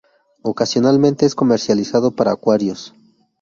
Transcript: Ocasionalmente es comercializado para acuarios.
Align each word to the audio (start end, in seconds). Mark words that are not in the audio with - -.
Ocasionalmente 0.41 1.27
es 1.27 1.35
comercializado 1.35 2.09
para 2.15 2.31
acuarios. 2.31 2.91